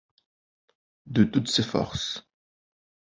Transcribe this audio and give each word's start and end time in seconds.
De 1.05 1.23
toutes 1.23 1.47
ses 1.47 1.61
forces. 1.61 2.27